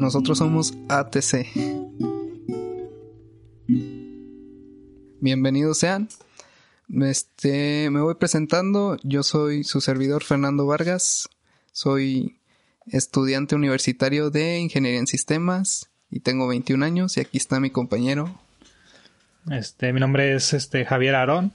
[0.00, 1.46] Nosotros somos ATC.
[5.20, 6.08] Bienvenidos sean.
[7.02, 8.96] Este, me voy presentando.
[9.02, 11.28] Yo soy su servidor Fernando Vargas.
[11.72, 12.38] Soy
[12.86, 18.40] estudiante universitario de Ingeniería en Sistemas y tengo 21 años y aquí está mi compañero.
[19.50, 21.52] Este, mi nombre es este Javier Arón.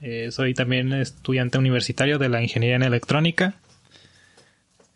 [0.00, 3.56] Eh, soy también estudiante universitario de la Ingeniería en Electrónica.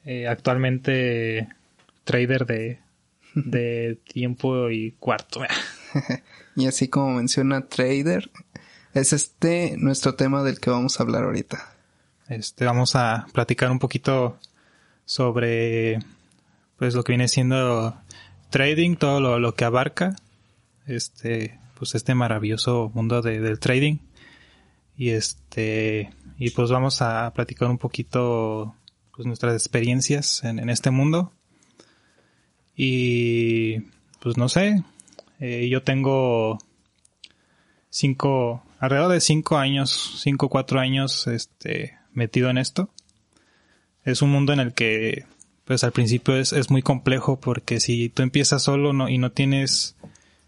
[0.06, 1.46] Eh, actualmente
[2.05, 2.81] trader de,
[3.35, 5.41] de tiempo y cuarto.
[6.57, 8.30] y así como menciona trader,
[8.95, 11.75] es este nuestro tema del que vamos a hablar ahorita.
[12.29, 14.39] Este, vamos a platicar un poquito
[15.05, 15.99] sobre
[16.79, 17.97] pues lo que viene siendo
[18.51, 20.16] trading, todo lo, lo que abarca
[20.87, 23.99] este pues este maravilloso mundo de, del trading
[24.97, 28.75] y este y pues vamos a platicar un poquito
[29.15, 31.33] pues nuestras experiencias en, en este mundo
[32.77, 33.80] y
[34.21, 34.83] pues no sé,
[35.41, 36.59] eh, yo tengo
[37.91, 42.91] cinco, alrededor de cinco años, cinco, cuatro años, este, metido en esto.
[44.05, 45.27] Es un mundo en el que,
[45.65, 49.97] pues al principio es, es muy complejo porque si tú empiezas solo y no tienes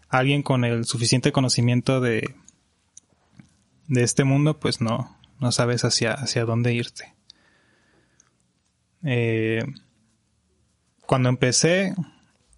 [0.09, 2.35] alguien con el suficiente conocimiento de,
[3.87, 7.13] de este mundo, pues no, no sabes hacia, hacia dónde irte.
[9.03, 9.63] Eh,
[11.05, 11.95] cuando empecé,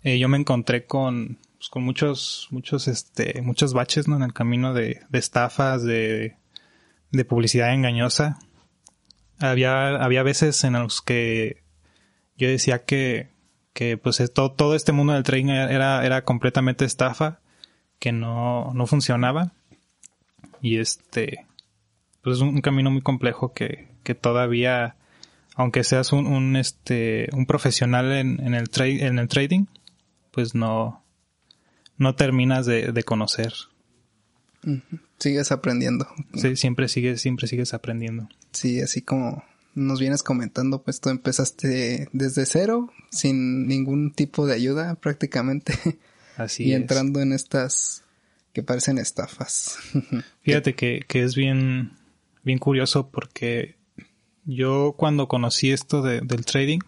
[0.03, 4.15] eh, yo me encontré con, pues, con muchos, muchos, este, muchos baches, ¿no?
[4.15, 6.37] En el camino de, estafas, de,
[7.11, 8.39] de publicidad engañosa.
[9.39, 11.63] Había, había veces en los que
[12.37, 13.29] yo decía que,
[13.73, 17.39] que pues todo, todo este mundo del trading era, era completamente estafa,
[17.99, 19.51] que no, no funcionaba.
[20.61, 21.45] Y este,
[22.21, 24.95] pues es un, camino muy complejo que, que todavía,
[25.55, 29.65] aunque seas un, un este, un profesional en, en el en el trading,
[30.31, 31.03] pues no,
[31.97, 33.53] no terminas de, de conocer.
[35.19, 36.07] Sigues aprendiendo.
[36.35, 38.29] Sí, siempre sigues, siempre sigues aprendiendo.
[38.51, 39.43] Sí, así como
[39.75, 45.73] nos vienes comentando, pues tú empezaste desde cero, sin ningún tipo de ayuda prácticamente.
[46.37, 48.03] Así y entrando en estas
[48.53, 49.77] que parecen estafas.
[50.41, 51.91] Fíjate que, que es bien,
[52.43, 53.75] bien curioso porque
[54.45, 56.79] yo cuando conocí esto de, del trading,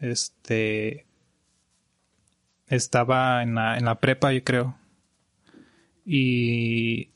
[0.00, 1.04] este,
[2.76, 4.76] estaba en la, en la prepa, yo creo.
[6.04, 7.10] Y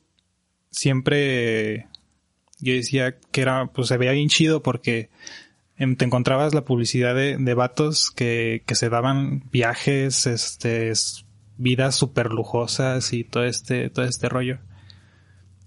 [0.71, 1.89] siempre
[2.61, 5.11] yo decía que era, pues se veía bien chido porque
[5.77, 10.93] te encontrabas la publicidad de, de vatos que, que se daban viajes, este,
[11.57, 14.59] vidas súper lujosas y todo este, todo este rollo.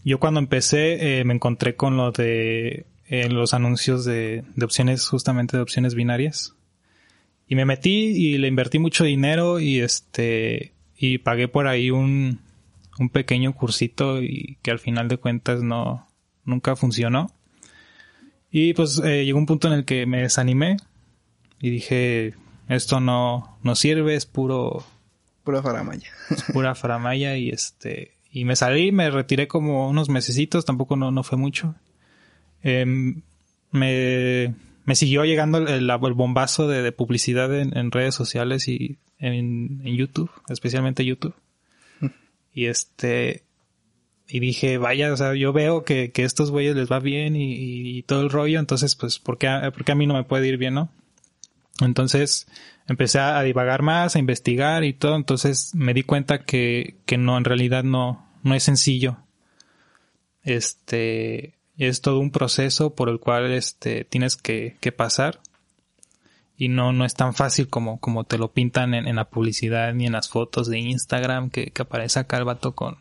[0.05, 5.07] Yo cuando empecé eh, me encontré con lo de eh, los anuncios de, de opciones,
[5.07, 6.55] justamente de opciones binarias.
[7.51, 12.41] Y me metí y le invertí mucho dinero y este, y pagué por ahí un,
[12.99, 16.07] un pequeño cursito y que al final de cuentas no,
[16.45, 17.33] nunca funcionó.
[18.51, 20.77] Y pues eh, llegó un punto en el que me desanimé
[21.59, 22.35] y dije,
[22.67, 24.85] esto no, no sirve, es puro...
[25.43, 26.07] Pura faramaya.
[26.29, 28.13] Es pura faramaya y este...
[28.31, 31.73] Y me salí, me retiré como unos mesecitos, tampoco no, no fue mucho.
[32.61, 32.85] Eh,
[33.71, 34.53] me
[34.89, 39.81] me siguió llegando el, el bombazo de, de publicidad en, en, redes sociales y en,
[39.85, 41.35] en YouTube, especialmente YouTube.
[42.55, 43.43] y este,
[44.27, 48.01] y dije, vaya, o sea, yo veo que, que estos güeyes les va bien y,
[48.07, 50.57] todo el rollo, entonces, pues, ¿por qué, ¿por qué a mí no me puede ir
[50.57, 50.89] bien, no?
[51.81, 52.47] Entonces,
[52.87, 57.19] empecé a, a divagar más, a investigar y todo, entonces me di cuenta que, que
[57.19, 59.17] no, en realidad no, no es sencillo.
[60.41, 65.39] Este, es todo un proceso por el cual este tienes que, que pasar
[66.57, 69.93] y no, no es tan fácil como, como te lo pintan en, en la publicidad
[69.93, 72.97] ni en las fotos de Instagram que, que aparece acá el vato con,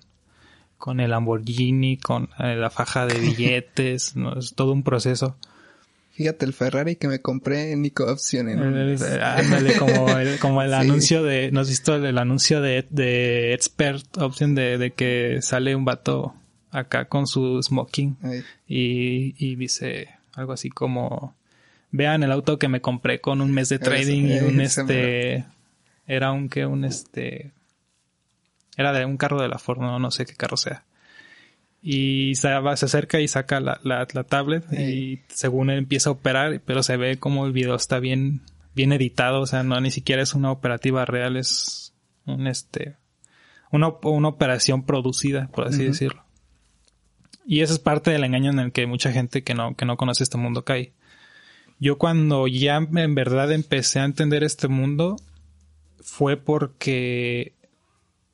[0.78, 4.38] con el Lamborghini, con eh, la faja de billetes, ¿no?
[4.38, 5.36] es todo un proceso.
[6.12, 8.48] Fíjate el Ferrari que me compré en Nico Option.
[8.48, 10.76] En Ándale, como el, como el sí.
[10.76, 15.42] anuncio de, ¿no has visto el, el anuncio de, de Expert Option de, de que
[15.42, 16.34] sale un vato
[16.78, 18.16] acá con su smoking
[18.66, 21.34] y, y, dice algo así como
[21.90, 25.44] vean el auto que me compré con un mes de trading y un este
[26.06, 27.52] era un que un este
[28.76, 30.84] era de un carro de la Ford no, no sé qué carro sea
[31.82, 36.10] y se, va, se acerca y saca la, la, la tablet y según él empieza
[36.10, 38.42] a operar pero se ve como el video está bien
[38.74, 41.94] bien editado o sea no ni siquiera es una operativa real es
[42.26, 42.96] un este
[43.70, 45.88] una, una operación producida por así uh -huh.
[45.88, 46.27] decirlo
[47.48, 49.96] y esa es parte del engaño en el que mucha gente que no, que no
[49.96, 50.92] conoce este mundo cae.
[51.80, 55.16] Yo cuando ya en verdad empecé a entender este mundo,
[55.98, 57.54] fue porque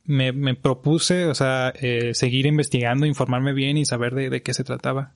[0.03, 4.53] me, me propuse, o sea, eh, seguir investigando, informarme bien y saber de, de qué
[4.53, 5.13] se trataba.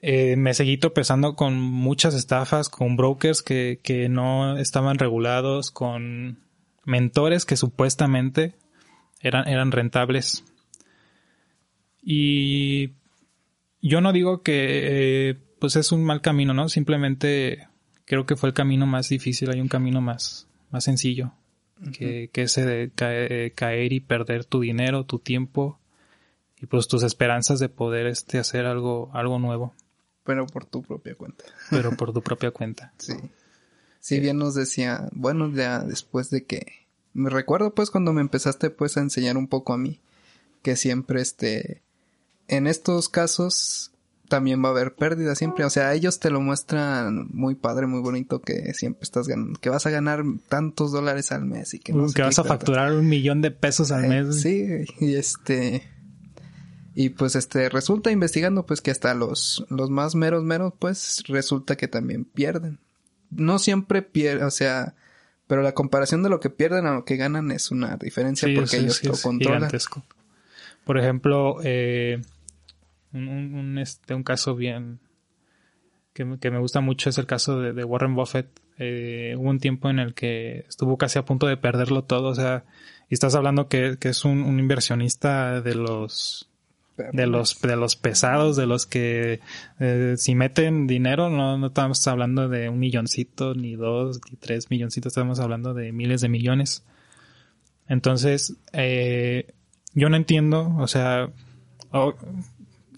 [0.00, 6.38] Eh, me seguí tropezando con muchas estafas, con brokers que, que no estaban regulados, con
[6.86, 8.54] mentores que supuestamente
[9.20, 10.42] eran, eran rentables.
[12.02, 12.92] Y
[13.82, 16.68] yo no digo que eh, pues es un mal camino, ¿no?
[16.68, 17.68] Simplemente
[18.04, 21.32] creo que fue el camino más difícil, hay un camino más, más sencillo,
[21.92, 25.78] que, que ese de caer, caer, y perder tu dinero, tu tiempo
[26.60, 29.74] y pues tus esperanzas de poder este hacer algo, algo nuevo.
[30.24, 31.44] Pero por tu propia cuenta.
[31.70, 32.92] Pero por tu propia cuenta.
[32.98, 33.14] sí.
[34.00, 38.70] Si bien nos decía, bueno, ya después de que me recuerdo pues cuando me empezaste
[38.70, 40.00] pues a enseñar un poco a mí
[40.62, 41.82] que siempre este
[42.50, 43.92] en estos casos
[44.28, 48.00] también va a haber pérdidas siempre, o sea, ellos te lo muestran muy padre, muy
[48.00, 51.92] bonito que siempre estás ganando, que vas a ganar tantos dólares al mes y que
[51.92, 54.40] no que vas a facturar un millón de pesos al eh, mes.
[54.40, 55.82] Sí, y este
[56.94, 61.76] y pues este resulta investigando pues que hasta los los más meros meros pues resulta
[61.76, 62.78] que también pierden.
[63.30, 64.94] No siempre pierden, o sea,
[65.46, 68.76] pero la comparación de lo que pierden a lo que ganan es una diferencia porque
[68.76, 69.70] ellos lo controlan.
[70.84, 72.22] Por ejemplo, eh,
[73.12, 75.00] un, este, un caso bien
[76.12, 78.48] que, me gusta mucho es el caso de, Warren Buffett.
[78.78, 82.34] Eh, hubo un tiempo en el que estuvo casi a punto de perderlo todo, o
[82.34, 82.64] sea,
[83.08, 86.46] y estás hablando que, es un, inversionista de los
[87.12, 89.40] de los de los pesados, de los que
[89.78, 94.70] eh, si meten dinero no, no estamos hablando de un milloncito, ni dos, ni tres
[94.70, 96.84] milloncitos, estamos hablando de miles de millones.
[97.88, 99.54] Entonces, eh,
[99.94, 101.30] yo no entiendo, o sea,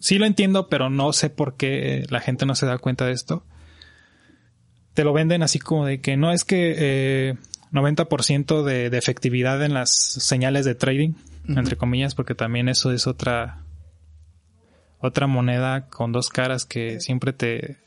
[0.02, 3.12] sí lo entiendo, pero no sé por qué la gente no se da cuenta de
[3.12, 3.44] esto.
[4.94, 7.34] Te lo venden así como de que no es que eh,
[7.70, 11.14] 90% de, de, efectividad en las señales de trading,
[11.48, 13.64] entre comillas, porque también eso es otra
[14.98, 17.78] otra moneda con dos caras que siempre te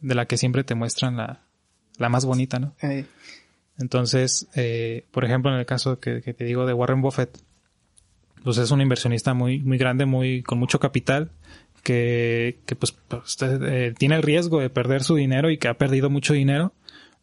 [0.00, 1.42] de la que siempre te muestran la,
[1.98, 2.74] la más bonita, ¿no?
[3.78, 7.38] Entonces, eh, por ejemplo, en el caso que, que, te digo de Warren Buffett,
[8.44, 11.30] pues es un inversionista muy, muy grande, muy, con mucho capital,
[11.82, 15.74] que, que pues, pues eh, tiene el riesgo de perder su dinero y que ha
[15.74, 16.72] perdido mucho dinero,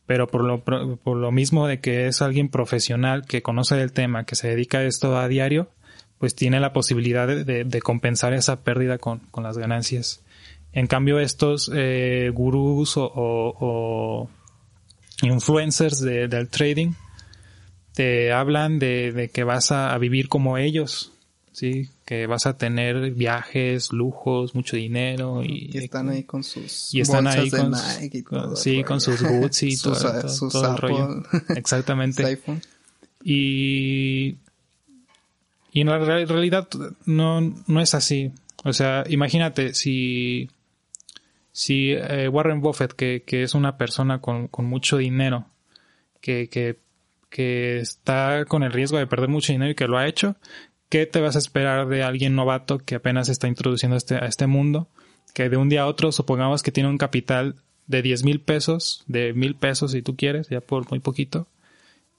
[0.05, 4.25] pero por lo, por lo mismo de que es alguien profesional que conoce el tema,
[4.25, 5.69] que se dedica a esto a diario,
[6.17, 10.23] pues tiene la posibilidad de, de, compensar esa pérdida con, con, las ganancias.
[10.73, 14.29] En cambio, estos eh, gurús o,
[15.21, 16.93] influencers de, del trading,
[17.97, 21.13] te hablan de, de que vas a, vivir como ellos,
[21.51, 21.89] ¿sí?
[22.05, 25.75] Que vas a tener viajes, lujos, mucho dinero y...
[25.75, 29.63] están ahí con sus y están ahí con, Nike y todo Sí, con sus boots
[29.63, 29.95] y todo,
[30.51, 31.23] todo, el rollo.
[31.55, 32.39] Exactamente.
[33.23, 34.37] y...
[35.71, 36.67] Y en la realidad
[37.05, 38.31] no, no es así.
[38.63, 40.51] O sea, imagínate si...
[41.51, 45.47] Si eh, Warren Buffett, que, que es una persona con, con mucho dinero,
[46.21, 46.77] que, que
[47.29, 50.37] que está con el riesgo de perder mucho dinero y que lo ha hecho,
[50.89, 54.25] ¿qué te vas a esperar de alguien novato que apenas está introduciendo a este, a
[54.25, 54.89] este mundo?
[55.33, 57.55] Que de un día a otro, supongamos que tiene un capital
[57.87, 61.47] de 10 mil pesos, de mil pesos si tú quieres, ya por muy poquito,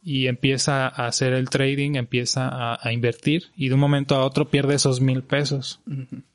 [0.03, 4.49] y empieza a hacer el trading, empieza a, invertir y de un momento a otro
[4.49, 5.81] pierde esos mil pesos.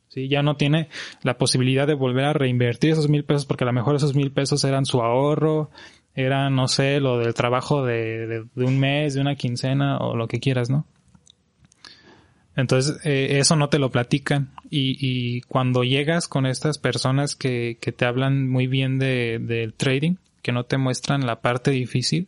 [0.10, 0.28] ¿sí?
[0.28, 0.90] Ya no tiene
[1.24, 4.32] la posibilidad de volver a reinvertir esos mil pesos porque a lo mejor esos mil
[4.32, 5.72] pesos eran su ahorro,
[6.16, 10.28] era, no sé, lo del trabajo de, de, un mes, de una quincena o lo
[10.28, 10.86] que quieras, ¿no?
[12.56, 14.52] Entonces, eh, eso no te lo platican.
[14.70, 19.74] Y, y cuando llegas con estas personas que, que te hablan muy bien del de,
[19.76, 22.28] trading, que no te muestran la parte difícil,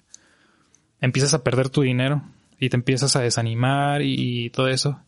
[0.99, 2.23] empiezas a perder tu dinero
[2.59, 4.99] y te empiezas a desanimar y, todo eso.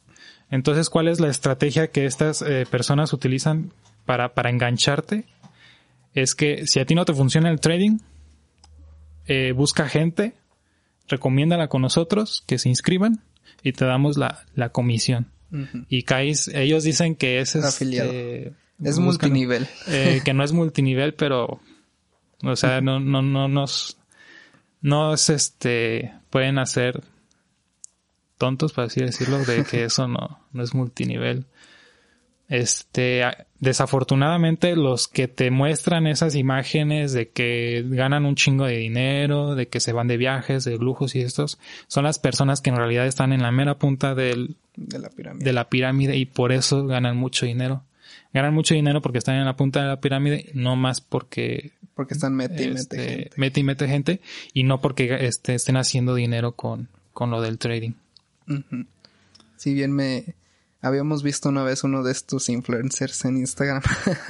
[0.51, 3.71] Entonces, ¿cuál es la estrategia que estas eh, personas utilizan
[4.05, 5.25] para, para engancharte?
[6.13, 7.97] Es que si a ti no te funciona el trading,
[9.27, 10.33] eh, busca gente,
[11.07, 13.21] recomiéndala con nosotros, que se inscriban
[13.63, 15.31] y te damos la, la comisión.
[15.87, 18.53] Y caes, ellos dicen que es este,
[18.83, 19.67] es multinivel.
[19.87, 21.61] Eh, que no es multinivel, pero,
[22.43, 23.97] o sea, no, no, no nos,
[24.81, 27.01] no es este, pueden hacer
[28.37, 31.45] tontos, para así decirlo, de que eso no, no es multinivel.
[32.49, 33.23] Este,
[33.59, 39.67] desafortunadamente los que te muestran esas imágenes de que ganan un chingo de dinero, de
[39.67, 43.05] que se van de viajes, de lujos y estos, son las personas que en realidad
[43.05, 45.43] están en la mera punta del, de, la pirámide.
[45.43, 47.83] de la pirámide y por eso ganan mucho dinero.
[48.33, 52.13] Ganan mucho dinero porque están en la punta de la pirámide, no más porque Porque
[52.13, 53.31] están mete y mete este, gente.
[53.35, 54.21] Mete y mete gente
[54.53, 57.93] y no porque este, estén haciendo dinero con, con lo del trading.
[59.57, 60.35] Si bien me
[60.81, 63.81] habíamos visto una vez uno de estos influencers en Instagram.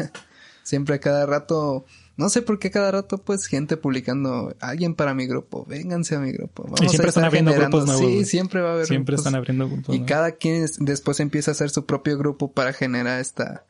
[0.63, 1.85] Siempre a cada rato
[2.17, 6.19] no sé por qué cada rato, pues, gente publicando alguien para mi grupo, vénganse a
[6.19, 6.63] mi grupo.
[6.63, 8.03] Vamos y siempre están abriendo grupos nuevos.
[8.03, 11.53] Sí, siempre va a haber Siempre están abriendo grupos Y cada quien después empieza a
[11.53, 13.65] hacer su propio grupo para generar esta,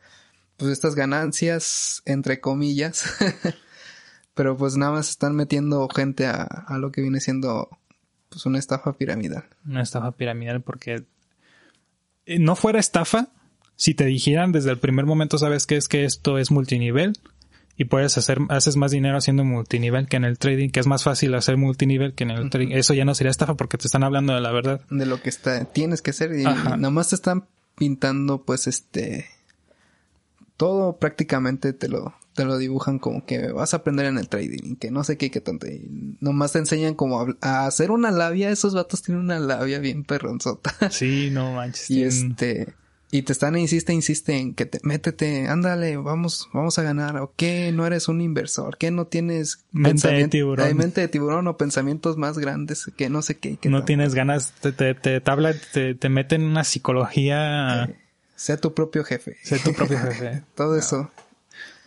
[0.56, 3.04] pues, estas ganancias, entre comillas.
[4.34, 7.68] Pero pues nada más están metiendo gente a, a lo que viene siendo,
[8.30, 9.44] pues, una estafa piramidal.
[9.66, 11.04] Una estafa piramidal porque
[12.38, 13.28] no fuera estafa
[13.78, 17.12] si te dijeran desde el primer momento, sabes que es que esto es multinivel
[17.76, 21.04] y puedes hacer, haces más dinero haciendo multinivel que en el trading, que es más
[21.04, 22.72] fácil hacer multinivel que en el trading.
[22.72, 24.80] Eso ya no sería estafa porque te están hablando de la verdad.
[24.90, 26.42] De lo que está, tienes que hacer y,
[26.76, 29.26] nomás te están pintando pues este,
[30.56, 34.76] todo prácticamente te lo, te lo dibujan como que vas a aprender en el trading,
[34.76, 35.66] que no sé qué, qué tanto.
[35.66, 38.48] Y nomás te enseñan como a, hacer una labia.
[38.50, 40.72] Esos vatos tienen una labia bien perronzota.
[40.92, 41.90] Sí, no manches.
[41.90, 42.74] y este,
[43.10, 47.16] y te están, insiste, insiste en que te, métete, ándale, vamos, vamos a ganar.
[47.16, 47.72] ¿O qué?
[47.72, 48.78] No eres un inversor.
[48.78, 50.64] ¿Qué no tienes mente de tiburón?
[50.64, 53.56] Hay mente de tiburón o pensamientos más grandes que no sé qué.
[53.56, 57.86] Que no tienes ganas, te, te, te, tabla, te, te meten una psicología.
[57.86, 57.96] Eh,
[58.36, 59.38] sea tu propio jefe.
[59.42, 60.44] Sea tu propio jefe.
[60.54, 61.10] Todo eso.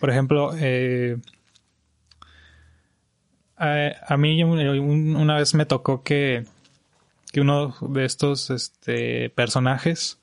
[0.01, 1.20] Por ejemplo, eh,
[3.55, 6.46] a, mí una vez me tocó que,
[7.31, 10.20] que uno de estos este, personajes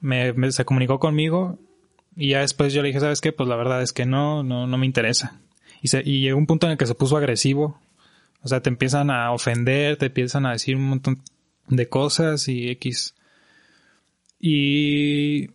[0.00, 1.58] me, se comunicó conmigo
[2.14, 3.32] y ya después yo le dije, ¿sabes qué?
[3.32, 5.40] Pues la verdad es que no, no, no me interesa.
[5.80, 7.80] Y, se, y llegó un punto en el que se puso agresivo.
[8.42, 11.22] O sea, te empiezan a ofender, te empiezan a decir un montón
[11.68, 13.14] de cosas y X.
[14.38, 15.48] Y,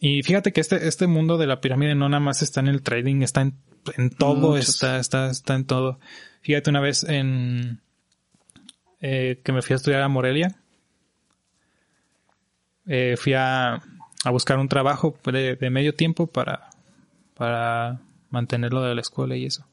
[0.00, 2.82] y fíjate que este, este mundo de la pirámide no nada más está en el
[2.82, 3.54] trading, está en,
[3.96, 5.98] en todo, está, está, está en todo.
[6.42, 7.80] Fíjate una vez en,
[9.00, 10.56] eh, que me fui a estudiar a Morelia
[12.86, 16.70] eh, fui a, a, buscar un trabajo de, medio tiempo para,
[17.34, 18.00] para
[18.30, 19.66] mantenerlo de la escuela y eso.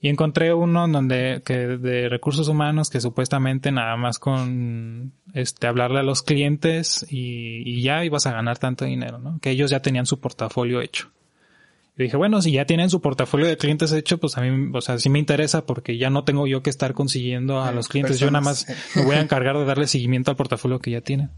[0.00, 5.98] Y encontré uno donde, que de recursos humanos que supuestamente nada más con este hablarle
[5.98, 9.40] a los clientes y, y, ya ibas a ganar tanto dinero, ¿no?
[9.40, 11.10] Que ellos ya tenían su portafolio hecho.
[11.98, 14.80] Y dije, bueno, si ya tienen su portafolio de clientes hecho, pues a mí, o
[14.80, 18.20] sea, sí me interesa porque ya no tengo yo que estar consiguiendo a los clientes.
[18.20, 21.30] Yo nada más me voy a encargar de darle seguimiento al portafolio que ya tienen.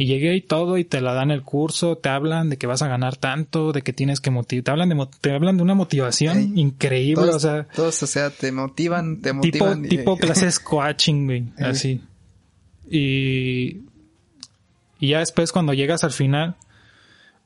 [0.00, 2.82] Y llegué y todo y te la dan el curso, te hablan de que vas
[2.82, 5.74] a ganar tanto, de que tienes que motivar, te hablan de, te hablan de una
[5.74, 7.66] motivación increíble, o sea.
[7.74, 9.82] Todos, o sea, te motivan, te motivan.
[9.82, 12.00] Tipo, tipo clases coaching, güey, así.
[12.88, 13.82] Y,
[15.00, 16.54] y ya después cuando llegas al final,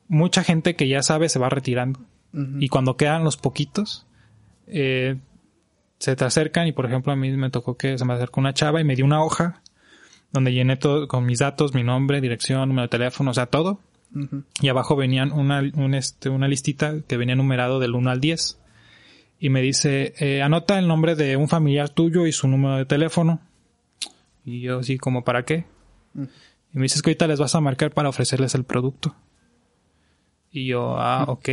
[0.07, 2.01] mucha gente que ya sabe se va retirando.
[2.59, 4.05] Y cuando quedan los poquitos,
[4.67, 5.17] eh,
[5.97, 8.53] se te acercan y por ejemplo a mí me tocó que se me acercó una
[8.53, 9.62] chava y me dio una hoja
[10.33, 13.79] donde llené todo con mis datos, mi nombre, dirección, número de teléfono, o sea, todo.
[14.61, 18.59] Y abajo venían una, un, este, una listita que venía numerado del 1 al 10.
[19.39, 22.85] Y me dice, eh, anota el nombre de un familiar tuyo y su número de
[22.85, 23.41] teléfono.
[24.45, 25.65] Y yo así como, ¿para qué?
[26.15, 29.15] Y me dices que ahorita les vas a marcar para ofrecerles el producto.
[30.51, 31.49] Y yo, ah, ok.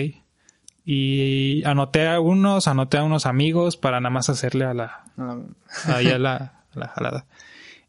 [0.85, 5.05] Y anoté a unos, anoté a unos amigos para nada más hacerle a la,
[5.87, 7.27] ahí a la, a la jalada.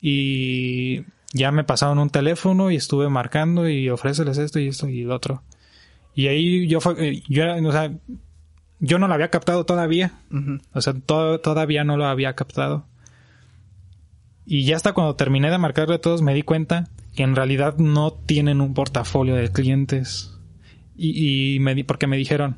[0.01, 1.03] Y
[1.33, 5.15] ya me pasaron un teléfono y estuve marcando y ofréceles esto y esto y lo
[5.15, 5.43] otro.
[6.13, 7.93] Y ahí yo fue, yo o sea,
[8.79, 10.13] yo no lo había captado todavía.
[10.73, 12.85] O sea, todavía no lo había captado.
[14.45, 17.77] Y ya hasta cuando terminé de marcarle a todos me di cuenta que en realidad
[17.77, 20.33] no tienen un portafolio de clientes.
[20.97, 22.57] Y, y me di, porque me dijeron,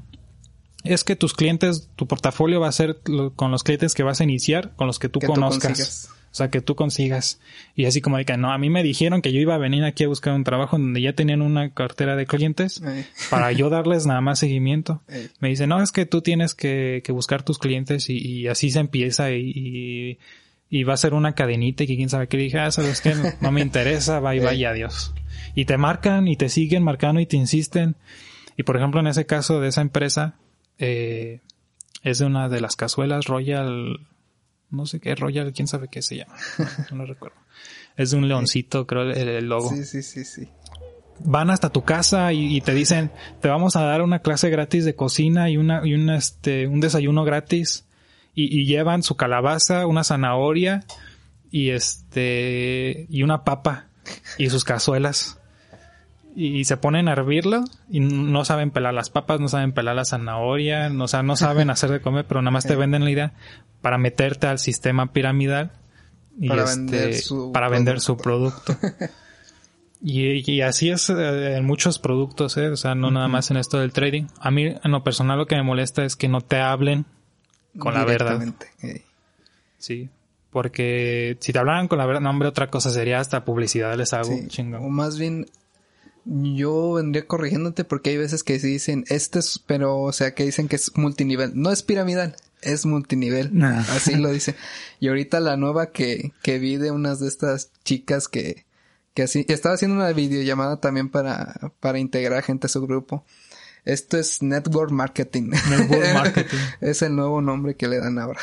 [0.83, 2.99] es que tus clientes, tu portafolio va a ser
[3.35, 6.09] con los clientes que vas a iniciar, con los que tú conozcas.
[6.33, 7.39] O sea, que tú consigas.
[7.75, 9.83] Y así como de que no, a mí me dijeron que yo iba a venir
[9.83, 12.81] aquí a buscar un trabajo donde ya tenían una cartera de clientes
[13.29, 15.03] para yo darles nada más seguimiento.
[15.39, 18.79] Me dice, no, es que tú tienes que, que buscar tus clientes y, así se
[18.79, 20.17] empieza y,
[20.71, 22.37] y, va a ser una cadenita y que quién sabe qué.
[22.37, 25.13] dije, ah, sabes que no, me interesa, bye, bye, adiós.
[25.53, 27.95] Y te marcan y te siguen marcando y te insisten.
[28.57, 30.33] Y por ejemplo, en ese caso de esa empresa,
[30.79, 31.41] eh,
[32.01, 33.99] es de una de las cazuelas Royal
[34.73, 36.35] no sé qué, Royal, quién sabe qué se llama.
[36.91, 37.37] No, recuerdo.
[37.95, 39.69] Es de un leoncito, creo, el, logo.
[39.69, 40.49] Sí, sí, sí, sí.
[41.19, 44.95] Van hasta tu casa y, te dicen, te vamos a dar una clase gratis de
[44.95, 47.85] cocina y una, y una, este, un desayuno gratis.
[48.33, 50.83] Y, llevan su calabaza, una zanahoria
[51.51, 53.89] y este, y una papa
[54.39, 55.39] y sus cazuelas.
[56.35, 60.05] Y se ponen a hervirlo y no saben pelar las papas, no saben pelar la
[60.05, 63.11] zanahoria, no, o sea, no saben hacer de comer, pero nada más te venden la
[63.11, 63.33] idea
[63.81, 65.71] para meterte al sistema piramidal
[66.39, 68.75] y para, este, vender, su para vender su producto.
[70.01, 72.69] y, y, así es eh, en muchos productos, ¿eh?
[72.69, 74.25] o sea, no nada más en esto del trading.
[74.39, 77.05] A mí, en lo personal, lo que me molesta es que no te hablen
[77.77, 78.41] con la verdad.
[79.77, 80.09] Sí,
[80.49, 84.13] porque si te hablaran con la verdad, no, hombre, otra cosa sería hasta publicidad les
[84.13, 84.31] hago
[84.79, 85.47] O más bien,
[86.25, 90.45] yo vendría corrigiéndote porque hay veces que se dicen, este es, pero, o sea, que
[90.45, 91.51] dicen que es multinivel.
[91.55, 93.51] No es piramidal, es multinivel.
[93.63, 94.55] Así lo dice.
[94.99, 98.65] Y ahorita la nueva que, que vi de unas de estas chicas que,
[99.13, 103.25] que así, estaba haciendo una videollamada también para, para integrar gente a su grupo.
[103.85, 105.51] Esto es Network Marketing.
[105.69, 106.57] Network Marketing.
[106.79, 108.39] es el nuevo nombre que le dan ahora.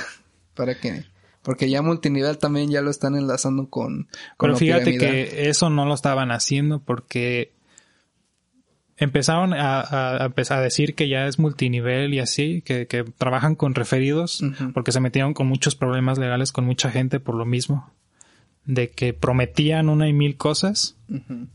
[0.54, 1.04] Para que,
[1.42, 5.86] porque ya multinivel también ya lo están enlazando con, con Pero fíjate que eso no
[5.86, 7.52] lo estaban haciendo porque
[9.00, 13.74] empezaron a, a, a, decir que ya es multinivel y así, que, que trabajan con
[13.74, 17.90] referidos, porque se metieron con muchos problemas legales con mucha gente por lo mismo,
[18.66, 20.98] de que prometían una y mil cosas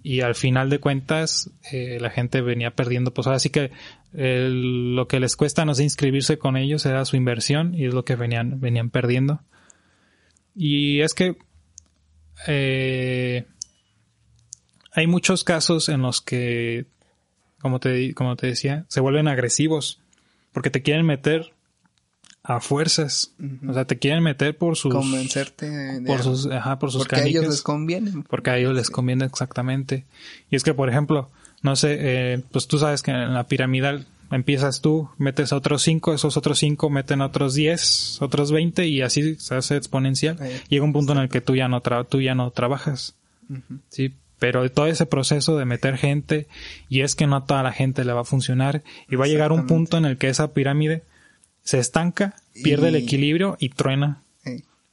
[0.02, 3.72] y al final de cuentas eh, la gente venía perdiendo, pues ahora sí que
[4.12, 8.04] lo que les cuesta no sé inscribirse con ellos era su inversión y es lo
[8.06, 9.42] que venían, venían perdiendo.
[10.56, 11.38] Y es que
[12.48, 13.46] eh,
[14.94, 16.88] hay muchos casos en los que
[17.66, 20.00] como te, como te decía, se vuelven agresivos
[20.54, 21.52] porque te quieren meter
[22.44, 23.34] a fuerzas.
[23.68, 24.94] O sea, te quieren meter por sus...
[24.94, 26.00] Convencerte.
[26.06, 28.24] por sus, ajá, por sus Porque a ellos les conviene.
[28.30, 30.06] Porque a ellos les conviene exactamente.
[30.52, 31.32] Y es que, por ejemplo,
[31.64, 35.82] no sé, eh, pues tú sabes que en la piramidal empiezas tú, metes a otros
[35.82, 40.38] cinco, esos otros cinco meten a otros diez, otros veinte y así se hace exponencial.
[40.70, 43.16] Llega un punto en el que tú ya no, tú ya no trabajas.
[43.90, 44.14] Sí,
[44.46, 46.48] pero todo ese proceso de meter gente
[46.88, 49.28] y es que no a toda la gente le va a funcionar y va a
[49.28, 51.02] llegar un punto en el que esa pirámide
[51.64, 54.22] se estanca, pierde el equilibrio y truena.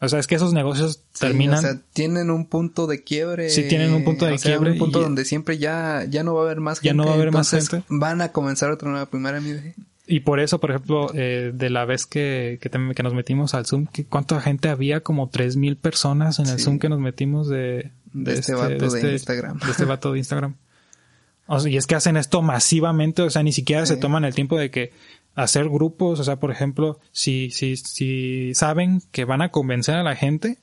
[0.00, 1.58] O sea, es que esos negocios terminan.
[1.58, 3.50] O sea, tienen un punto de quiebre.
[3.50, 4.72] Sí, tienen un punto de quiebre.
[4.72, 6.86] Un punto donde siempre ya, ya no va a haber más gente.
[6.86, 7.82] Ya no va a haber más gente.
[7.90, 9.74] Van a comenzar otra nueva pirámide.
[10.06, 13.66] Y por eso, por ejemplo, eh, de la vez que, que, que, nos metimos al
[13.66, 15.02] Zoom, ¿cuánta gente había?
[15.02, 18.90] Como tres mil personas en el Zoom que nos metimos de, de, este, este, vato
[18.90, 19.58] de, este, Instagram.
[19.58, 20.56] De este vato de Instagram.
[21.46, 24.34] O sea, y es que hacen esto masivamente, o sea, ni siquiera se toman el
[24.34, 24.92] tiempo de que
[25.34, 30.02] hacer grupos, o sea, por ejemplo, si, si, si saben que van a convencer a
[30.02, 30.58] la gente,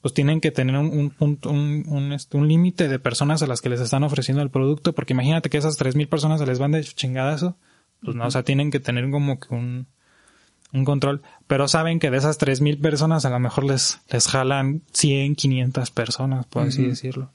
[0.00, 3.60] pues tienen que tener un, un, un, un, este, un límite de personas a las
[3.60, 6.58] que les están ofreciendo el producto, porque imagínate que esas tres mil personas se les
[6.58, 7.56] van de chingadazo,
[8.02, 9.88] pues no, o sea, tienen que tener como que un,
[10.72, 14.82] un control, pero saben que de esas 3.000 personas a lo mejor les, les jalan
[14.92, 17.30] 100, 500 personas, por así decirlo.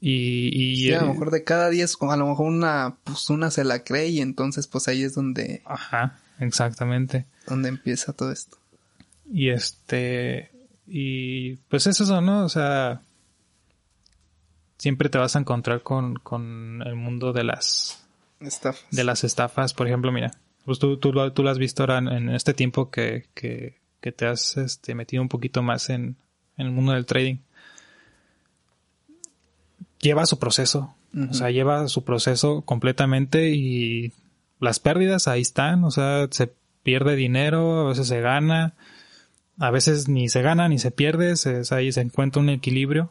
[0.00, 3.62] Y, y a lo mejor de cada 10, a lo mejor una, pues una se
[3.62, 5.62] la cree y entonces pues ahí es donde...
[5.64, 7.26] Ajá, exactamente.
[7.46, 8.58] Donde empieza todo esto.
[9.32, 10.50] Y este,
[10.88, 12.44] y pues es eso, ¿no?
[12.44, 13.02] O sea,
[14.76, 18.04] siempre te vas a encontrar con, con el mundo de las...
[18.40, 18.84] Estafas.
[18.90, 20.32] De las estafas, por ejemplo, mira,
[20.64, 24.26] pues tú, tú, tú lo has visto ahora en este tiempo que, que, que te
[24.26, 26.16] has este, metido un poquito más en,
[26.56, 27.36] en, el mundo del trading.
[30.00, 30.94] Lleva su proceso.
[31.30, 34.12] O sea, lleva su proceso completamente y
[34.60, 35.84] las pérdidas ahí están.
[35.84, 38.72] O sea, se pierde dinero, a veces se gana,
[39.58, 41.36] a veces ni se gana ni se pierde.
[41.36, 43.10] Se, ahí se encuentra un equilibrio.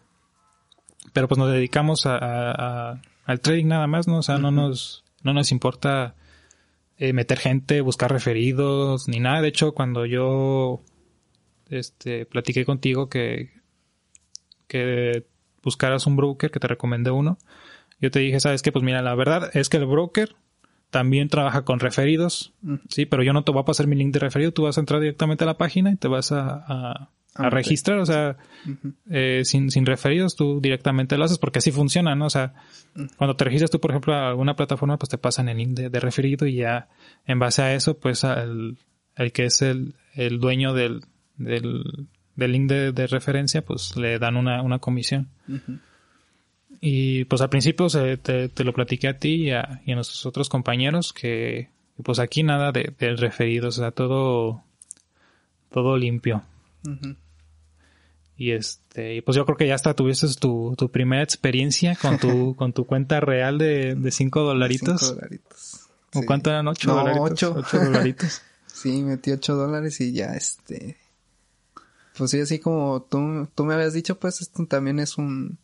[1.13, 4.17] Pero pues nos dedicamos a, a, al trading nada más, ¿no?
[4.17, 6.15] O sea, no nos, no nos importa
[7.01, 9.41] eh, meter gente, buscar referidos, ni nada.
[9.41, 10.83] De hecho, cuando yo
[11.67, 13.49] este, platiqué contigo que,
[14.67, 15.25] que
[15.63, 17.39] buscaras un broker, que te recomendé uno,
[17.99, 20.35] yo te dije, sabes que, pues mira, la verdad es que el broker
[20.91, 22.53] también trabaja con referidos,
[22.87, 24.81] sí, pero yo no te voy a pasar mi link de referido, tú vas a
[24.81, 28.37] entrar directamente a la página y te vas a, a registrar, o sea,
[29.09, 32.25] eh, sin, sin referidos tú directamente lo haces porque así funciona, ¿no?
[32.25, 32.53] O sea,
[33.17, 35.99] cuando te registras tú, por ejemplo, a alguna plataforma, pues te pasan el link de,
[35.99, 36.89] referido y ya
[37.25, 38.77] en base a eso, pues el,
[39.15, 41.05] el que es el, el dueño del,
[41.37, 45.29] del, del link de, de, referencia, pues le dan una, una comisión.
[46.81, 49.95] Y pues al principio se, te, te, lo platiqué a ti y a, y a
[49.95, 51.69] nuestros otros compañeros que
[52.03, 54.63] pues aquí nada de, del referido, o sea, todo,
[55.71, 56.43] todo limpio.
[58.37, 62.55] Y este, pues yo creo que ya hasta tuviste tu, tu primera experiencia con tu,
[62.57, 65.01] con tu cuenta real de, de cinco dolaritos.
[65.01, 65.81] Cinco dolaritos.
[66.13, 66.67] ¿O cuánto eran?
[66.67, 67.43] ¿Ocho dolaritos?
[67.55, 67.79] Ocho.
[67.79, 68.41] dolaritos.
[68.65, 70.97] sí, metí ocho dólares y ya este.
[72.17, 75.57] Pues sí, así como tú, tú me habías dicho, pues esto también es un,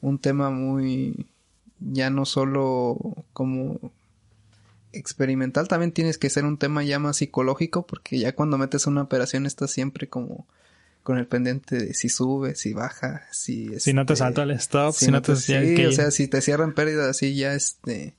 [0.00, 1.26] un tema muy,
[1.80, 2.98] ya no solo
[3.32, 3.78] como
[4.96, 9.02] experimental, también tienes que ser un tema ya más psicológico, porque ya cuando metes una
[9.02, 10.46] operación estás siempre como
[11.06, 13.78] con el pendiente de si sube, si baja, si...
[13.78, 15.36] si no te este, salta el stop, si, no te...
[15.36, 18.16] Sí, o sea, si te cierran pérdidas así ya este...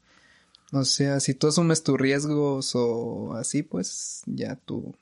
[0.71, 4.95] O sea, si tú asumes tus riesgos o así, pues ya tú...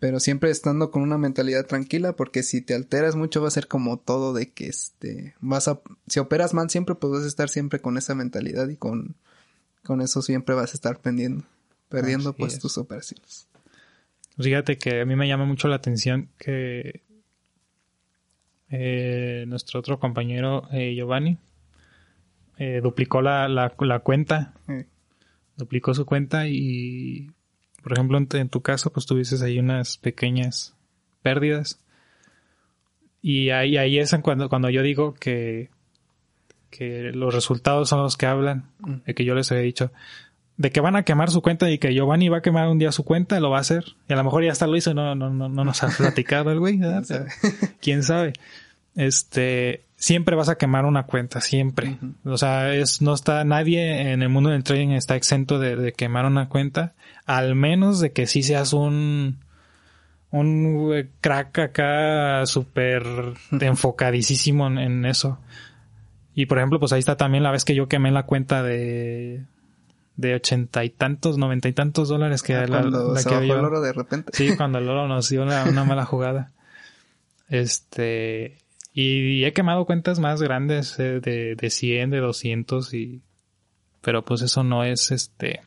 [0.00, 3.68] Pero siempre estando con una mentalidad tranquila, porque si te alteras mucho va a ser
[3.68, 5.36] como todo de que este...
[5.40, 5.80] Vas a...
[6.08, 9.14] Si operas mal siempre, pues vas a estar siempre con esa mentalidad y con...
[9.82, 11.44] Con eso siempre vas a estar perdiendo,
[11.88, 13.48] perdiendo pues tus operaciones.
[14.38, 17.02] Fíjate que a mí me llama mucho la atención que
[18.70, 21.38] eh, nuestro otro compañero eh, Giovanni
[22.56, 24.54] eh, duplicó la, la, cuenta.
[25.56, 27.30] Duplicó su cuenta y,
[27.82, 30.74] por ejemplo, en, tu caso, pues tuviste ahí unas pequeñas
[31.22, 31.80] pérdidas.
[33.22, 35.70] Y ahí, ahí es cuando, cuando yo digo que,
[36.70, 38.70] que los resultados son los que hablan,
[39.06, 39.90] de que yo les había dicho
[40.60, 42.92] de que van a quemar su cuenta y que Giovanni va a quemar un día
[42.92, 43.96] su cuenta, lo va a hacer.
[44.10, 46.52] Y a lo mejor ya hasta lo hizo, no, no, no, no nos ha platicado
[46.52, 46.78] el güey,
[47.80, 48.34] ¿Quién sabe?
[48.94, 51.96] Este, siempre vas a quemar una cuenta, siempre.
[52.24, 56.26] O sea, es, no está, nadie en el mundo del trading está exento de, quemar
[56.26, 56.92] una cuenta,
[57.24, 59.38] al menos de que sí seas un,
[60.30, 63.02] un crack acá súper
[63.50, 65.38] enfocadísimo en, en eso.
[66.34, 69.44] Y por ejemplo, pues ahí está también la vez que yo quemé la cuenta de,
[70.16, 73.54] de ochenta y tantos, noventa y tantos dólares que, ah, la, la que había.
[73.54, 74.32] el oro de repente.
[74.34, 76.52] Sí, cuando el oro nos dio una, mala jugada.
[77.48, 78.58] Este,
[78.92, 83.22] y, he quemado cuentas más grandes eh, de, de 100, de 200 y,
[84.00, 85.60] pero pues eso no es este,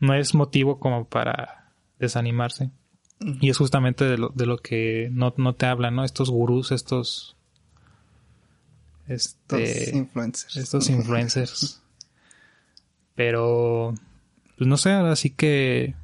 [0.00, 2.70] no es motivo como para desanimarse.
[3.20, 6.04] Y es justamente de lo, de lo que no, no te hablan, ¿no?
[6.04, 7.36] Estos gurús, estos,
[9.08, 10.56] este, estos influencers.
[10.56, 11.80] Estos influencers.
[13.14, 13.94] Pero,
[14.56, 15.94] pues no sé, ahora sí que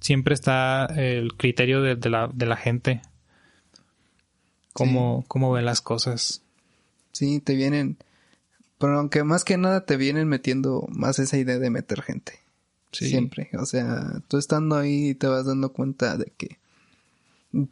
[0.00, 3.02] siempre está el criterio de, la, de la gente.
[4.72, 6.42] Cómo, cómo ven las cosas.
[7.12, 7.96] Sí, te vienen.
[8.78, 12.40] Pero aunque más que nada te vienen metiendo más esa idea de meter gente.
[12.92, 13.08] Sí.
[13.08, 13.50] Siempre.
[13.58, 16.58] O sea, tú estando ahí te vas dando cuenta de que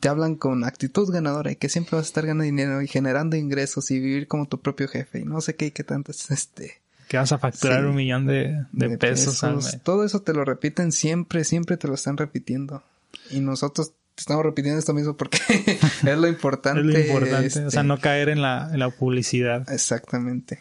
[0.00, 3.36] te hablan con actitud ganadora y que siempre vas a estar ganando dinero y generando
[3.36, 6.30] ingresos y vivir como tu propio jefe y no sé qué y qué tanto es
[6.30, 8.64] este que vas a facturar un millón de,
[8.98, 9.44] pesos,
[9.82, 12.82] Todo eso te lo repiten siempre, siempre te lo están repitiendo.
[13.30, 15.38] Y nosotros estamos repitiendo esto mismo porque
[16.06, 16.80] es lo importante.
[16.80, 19.70] es lo importante, o sea, este, no caer en la, en la publicidad.
[19.70, 20.60] Exactamente.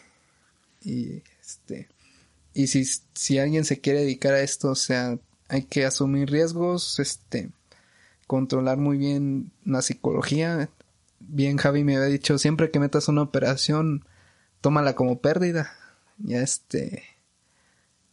[0.84, 1.88] Y este
[2.54, 2.84] y si,
[3.14, 7.50] si alguien se quiere dedicar a esto, o sea, hay que asumir riesgos, este
[8.26, 10.68] controlar muy bien la psicología.
[11.20, 14.04] Bien Javi me había dicho, siempre que metas una operación,
[14.60, 15.72] tómala como pérdida.
[16.18, 17.02] Ya este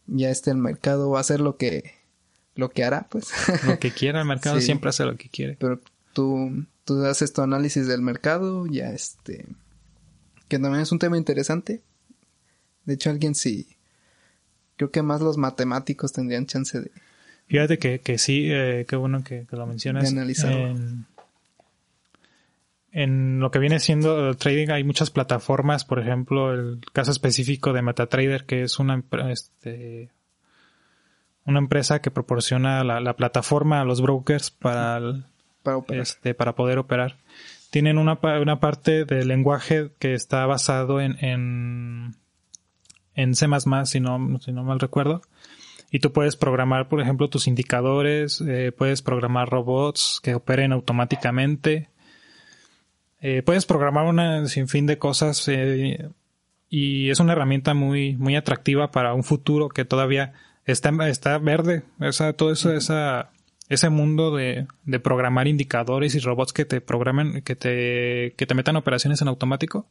[0.06, 1.94] ya este el mercado va a hacer lo que
[2.54, 3.32] lo que hará pues
[3.66, 5.56] lo que quiera el mercado siempre hace lo que quiere.
[5.58, 5.80] Pero
[6.12, 9.46] tú tú haces tu análisis del mercado ya este
[10.48, 11.82] que también es un tema interesante.
[12.84, 13.76] De hecho alguien sí
[14.76, 16.90] creo que más los matemáticos tendrían chance de
[17.52, 20.74] fíjate que, que sí eh, qué bueno que, lo mencionas analizarlo
[22.92, 27.72] en lo que viene siendo el trading hay muchas plataformas, por ejemplo, el caso específico
[27.72, 30.10] de MetaTrader, que es una, este,
[31.46, 35.00] una empresa que proporciona la, plataforma a los brokers para,
[35.88, 37.16] Este, para poder operar.
[37.70, 42.14] Tienen una, una parte del lenguaje que está basado en, en,
[43.14, 43.46] en C++,
[43.86, 45.22] si no, si no mal recuerdo.
[45.94, 51.90] Y tú puedes programar, por ejemplo, tus indicadores, eh, puedes programar robots que operen automáticamente,
[53.20, 56.08] eh, puedes programar una sinfín de cosas eh,
[56.70, 60.32] y es una herramienta muy, muy atractiva para un futuro que todavía
[60.64, 61.82] está, está verde.
[62.00, 63.30] O todo eso, esa,
[63.68, 68.54] ese mundo de, de, programar indicadores y robots que te programen, que te, que te
[68.54, 69.86] metan operaciones en automático,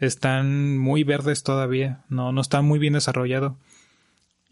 [0.00, 2.02] están muy verdes todavía.
[2.08, 3.56] No, no está muy bien desarrollado.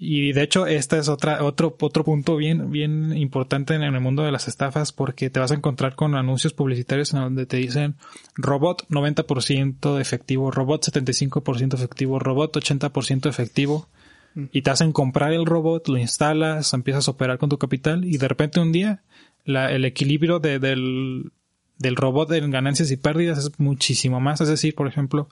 [0.05, 4.25] Y de hecho, este es otra, otro, otro punto bien, bien importante en el mundo
[4.25, 7.95] de las estafas porque te vas a encontrar con anuncios publicitarios en donde te dicen
[8.35, 13.87] robot 90% efectivo, robot 75% efectivo, robot 80% efectivo.
[14.35, 14.47] Mm.
[14.51, 18.19] Y te hacen comprar el robot, lo instalas, empiezas a operar con tu capital y
[18.19, 19.05] de repente un día
[19.45, 21.31] la, el equilibrio de, del,
[21.79, 24.41] del robot en ganancias y pérdidas es muchísimo más.
[24.41, 25.29] Es decir, por ejemplo,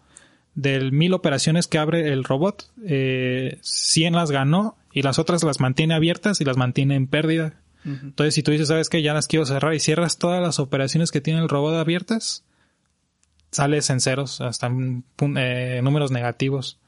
[0.60, 5.60] del mil operaciones que abre el robot, eh, 100 las ganó y las otras las
[5.60, 7.54] mantiene abiertas y las mantiene en pérdida.
[7.82, 9.00] Entonces, si tú dices, ¿sabes qué?
[9.00, 12.44] Ya las quiero cerrar y cierras todas las operaciones que tiene el robot abiertas,
[13.50, 14.70] sales en ceros, hasta
[15.36, 16.78] eh, números negativos.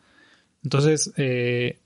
[0.63, 1.79] Entonces, eh,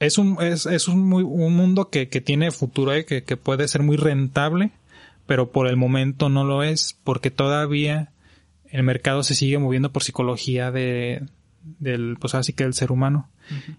[0.00, 3.36] es un, es, es un, muy, un mundo que, que tiene futuro, eh, que, que
[3.36, 4.72] puede ser muy rentable,
[5.26, 8.11] pero por el momento no lo es, porque todavía
[8.72, 11.22] el mercado se sigue moviendo por psicología de,
[11.78, 13.28] del, pues así que del ser humano.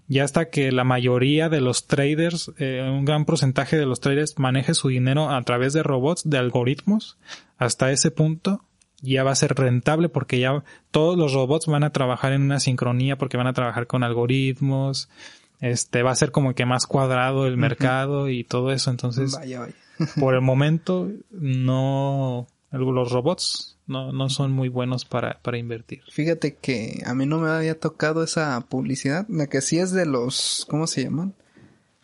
[0.06, 4.38] Ya hasta que la mayoría de los traders, eh, un gran porcentaje de los traders
[4.38, 7.18] maneje su dinero a través de robots, de algoritmos,
[7.58, 8.62] hasta ese punto
[9.02, 12.60] ya va a ser rentable porque ya todos los robots van a trabajar en una
[12.60, 15.08] sincronía porque van a trabajar con algoritmos,
[15.60, 19.36] este va a ser como que más cuadrado el mercado y todo eso, entonces
[20.20, 22.46] por el momento no
[22.78, 26.02] los robots no, no son muy buenos para, para invertir.
[26.10, 30.06] Fíjate que a mí no me había tocado esa publicidad, la que sí es de
[30.06, 31.34] los, ¿cómo se llaman?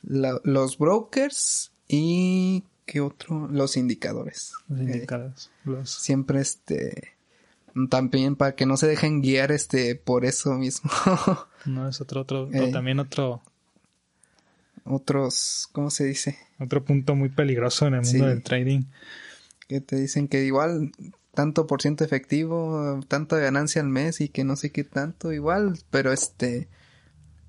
[0.02, 3.48] los brokers y ¿qué otro?
[3.48, 4.54] Los indicadores.
[4.68, 5.50] Los indicadores.
[5.84, 7.14] Siempre este
[7.88, 10.90] también para que no se dejen guiar este por eso mismo.
[11.66, 12.72] no es otro otro eh.
[12.72, 13.42] también otro
[14.84, 16.38] otros ¿cómo se dice?
[16.58, 18.84] Otro punto muy peligroso en el mundo del trading
[19.70, 20.90] que te dicen que igual
[21.32, 25.78] tanto por ciento efectivo, tanta ganancia al mes y que no sé qué tanto igual,
[25.90, 26.66] pero este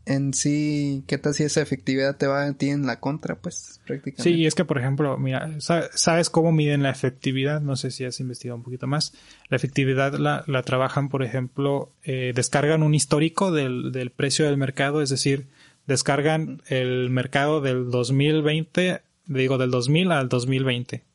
[0.05, 3.39] en sí, ¿qué tal si esa efectividad te va a ti en la contra?
[3.39, 4.21] Pues prácticamente.
[4.21, 7.59] Sí, es que por ejemplo, mira, ¿sabes cómo miden la efectividad?
[7.59, 9.13] No sé si has investigado un poquito más.
[9.49, 14.57] La efectividad la, la trabajan, por ejemplo, eh, descargan un histórico del, del precio del
[14.57, 15.47] mercado, es decir,
[15.87, 21.10] descargan el mercado del 2020, digo, del 2000 al 2020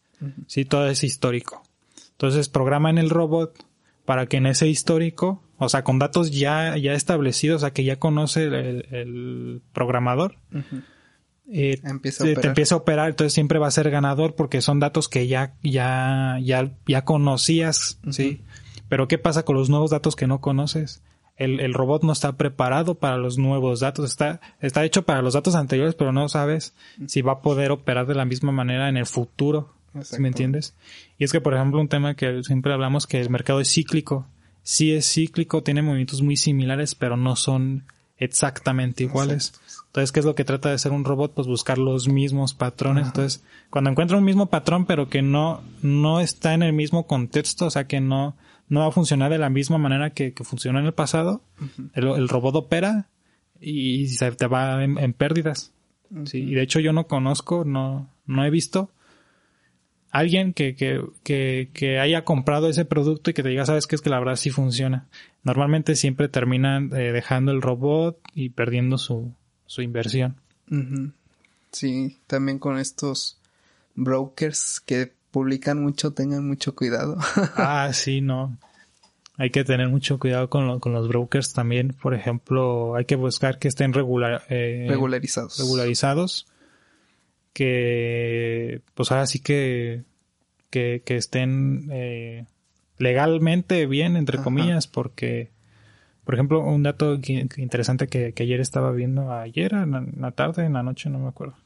[0.47, 1.63] Sí, todo es histórico.
[2.13, 3.67] Entonces programan el robot
[4.07, 7.85] para que en ese histórico, o sea, con datos ya, ya establecidos, o sea, que
[7.85, 10.37] ya conoce el, programador,
[11.53, 15.27] eh, te, empieza a operar, entonces siempre va a ser ganador porque son datos que
[15.27, 18.43] ya, ya, ya, ya conocías, ¿sí?
[18.89, 21.03] Pero ¿qué pasa con los nuevos datos que no conoces?
[21.37, 25.35] El, el, robot no está preparado para los nuevos datos, está, está hecho para los
[25.35, 26.75] datos anteriores, pero no sabes
[27.09, 29.76] si va a poder operar de la misma manera en el futuro.
[30.19, 30.75] ¿Me entiendes?
[31.19, 34.27] Y es que, por ejemplo, un tema que siempre hablamos que el mercado es cíclico.
[34.63, 37.85] Sí es cíclico, tiene movimientos muy similares, pero no son
[38.19, 39.55] exactamente iguales.
[39.87, 41.35] Entonces, ¿qué es lo que trata de hacer un robot?
[41.35, 43.07] Pues buscar los mismos patrones.
[43.07, 47.67] Entonces, cuando encuentra un mismo patrón, pero que no, no está en el mismo contexto,
[47.67, 48.37] o sea, que no,
[48.69, 51.43] no va a funcionar de la misma manera que, que funcionó en el pasado,
[51.95, 53.09] el, robot opera
[53.61, 55.73] y se te va en, pérdidas.
[56.25, 58.91] Sí, y de hecho yo no conozco, no, no he visto
[60.11, 63.97] alguien que, que, que, que, haya comprado ese producto y que te diga, sabes que
[63.97, 65.07] es que la verdad sí funciona.
[65.43, 69.33] Normalmente siempre terminan eh, dejando el robot y perdiendo su,
[69.67, 70.37] su inversión.
[71.73, 73.39] Sí, también con estos
[73.95, 77.17] brokers que publican mucho, tengan mucho cuidado.
[77.57, 78.57] ah, sí, no.
[79.39, 81.95] Hay que tener mucho cuidado con, con los brokers también.
[82.01, 85.59] Por ejemplo, hay que buscar que estén regular, eh, regularizados.
[85.59, 86.47] Regularizados
[87.57, 88.56] que
[88.95, 90.05] pues ahora sí que,
[90.71, 92.47] que, estén eh,
[92.99, 95.51] legalmente bien, entre comillas, porque,
[96.25, 97.19] por ejemplo, un dato
[97.57, 101.57] interesante que, ayer estaba viendo, ayer, en la, tarde, en la noche, no me acuerdo.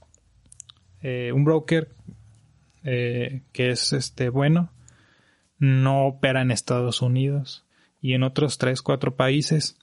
[1.02, 1.88] Eh, un broker
[2.82, 4.70] eh, que es este bueno
[5.58, 7.64] no opera en Estados Unidos
[8.00, 9.76] y en otros tres, cuatro países.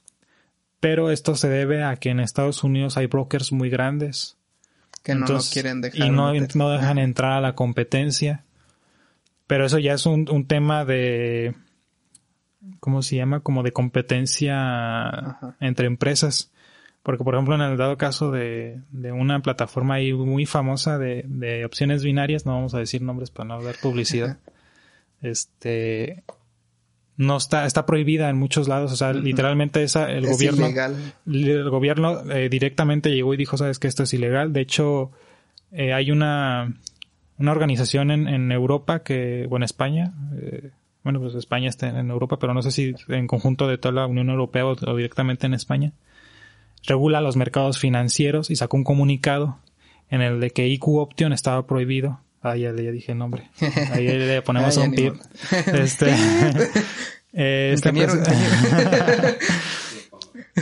[0.79, 4.36] Pero esto se debe a que en Estados Unidos hay brokers muy grandes
[5.07, 6.05] que no quieren dejar.
[6.05, 8.43] Y no, no, dejan entrar a la competencia.
[9.47, 11.55] Pero eso ya es un, un tema de.
[12.81, 13.39] ¿Cómo se llama?
[13.39, 16.51] Como de competencia entre empresas.
[17.03, 21.23] Porque, por ejemplo, en el dado caso de, de una plataforma ahí muy famosa de,
[21.25, 24.39] de, opciones binarias, no vamos a decir nombres para no dar publicidad,
[25.21, 26.25] este,
[27.17, 30.67] no está, está prohibida en muchos lados, o sea, literalmente esa, el gobierno,
[31.25, 35.11] el gobierno eh, directamente llegó y dijo, sabes que esto es ilegal, de hecho,
[35.71, 36.75] eh, hay una,
[37.39, 40.69] una organización en, en Europa que, o en España, eh,
[41.03, 44.07] bueno, pues España está en Europa, pero no sé si en conjunto de toda la
[44.07, 45.93] Unión Europea o, directamente en España,
[46.85, 49.57] regula los mercados financieros y sacó un comunicado
[50.09, 53.49] en el de que IQ Option estaba prohibido Ah, ya, ya dije el nombre.
[53.91, 55.13] Ahí le ponemos un tip.
[55.73, 56.11] Este,
[57.33, 57.91] eh, este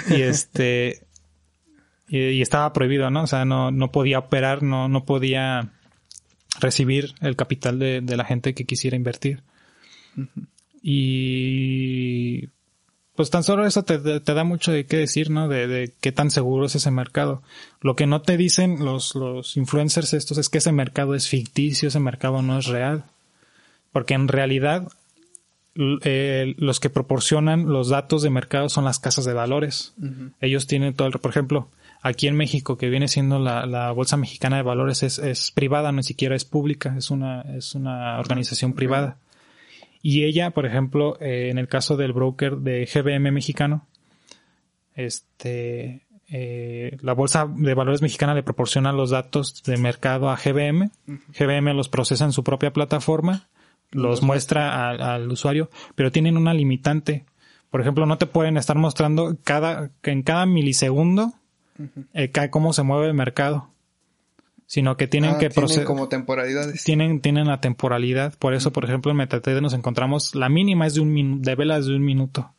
[0.10, 1.02] y este
[2.08, 3.24] y, estaba prohibido, ¿no?
[3.24, 5.74] O sea, no, no podía operar, no, no podía
[6.60, 9.44] recibir el capital de, de la gente que quisiera invertir.
[10.82, 12.50] Y
[13.15, 15.47] pues tan solo eso te, da mucho de qué decir, ¿no?
[15.47, 17.41] De, qué tan seguro es ese mercado.
[17.82, 21.88] Lo que no te dicen los, los influencers estos es que ese mercado es ficticio,
[21.88, 23.06] ese mercado no es real.
[23.91, 24.89] Porque en realidad
[25.78, 29.93] eh, los que proporcionan los datos de mercado son las casas de valores.
[30.39, 31.69] Ellos tienen todo el, por ejemplo,
[32.01, 36.36] aquí en México, que viene siendo la, Bolsa Mexicana de Valores, es, privada, no siquiera
[36.36, 39.17] es pública, es una, es una organización privada.
[40.08, 43.88] Y ella, por ejemplo, eh, en el caso del broker de GBM mexicano,
[44.94, 50.91] este, eh, la Bolsa de Valores Mexicana le proporciona los datos de mercado a GBM.
[51.08, 53.48] GBM los procesa en su propia plataforma
[53.89, 57.26] los muestra al, usuario, pero tienen una limitante.
[57.72, 61.34] Por ejemplo, no te pueden estar mostrando cada, en cada milisegundo
[62.13, 63.72] eh, cómo se mueve el mercado.
[64.67, 65.86] Sino que tienen ah, que proceder.
[65.86, 66.84] como temporalidades.
[66.84, 68.34] Tienen, tienen la temporalidad.
[68.39, 71.56] Por eso, por ejemplo, en MetaTrader nos encontramos, la mínima es de un minuto, de
[71.56, 72.51] velas de un minuto.